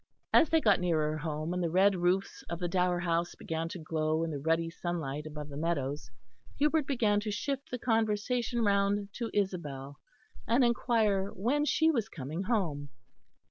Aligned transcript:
As 0.33 0.49
they 0.49 0.59
got 0.61 0.79
nearer 0.79 1.15
home 1.17 1.53
and 1.53 1.61
the 1.61 1.69
red 1.69 1.95
roofs 1.95 2.41
of 2.49 2.57
the 2.57 2.67
Dower 2.67 3.01
House 3.01 3.35
began 3.35 3.69
to 3.69 3.77
glow 3.77 4.23
in 4.23 4.31
the 4.31 4.39
ruddy 4.39 4.71
sunlight 4.71 5.27
above 5.27 5.47
the 5.49 5.55
meadows, 5.57 6.09
Hubert 6.57 6.87
began 6.87 7.19
to 7.19 7.29
shift 7.29 7.69
the 7.69 7.77
conversation 7.77 8.63
round 8.63 9.09
to 9.13 9.29
Isabel, 9.31 9.99
and 10.47 10.63
inquire 10.65 11.27
when 11.29 11.65
she 11.65 11.91
was 11.91 12.09
coming 12.09 12.41
home. 12.41 12.89